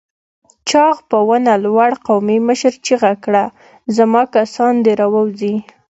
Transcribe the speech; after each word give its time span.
چاغ 0.69 0.95
په 1.09 1.17
ونه 1.27 1.53
لوړ 1.65 1.91
قومي 2.07 2.37
مشر 2.47 2.73
چيغه 2.85 3.13
کړه! 3.23 3.45
زما 3.95 4.21
کسان 4.35 4.73
دې 4.85 4.93
راووځي! 4.99 5.55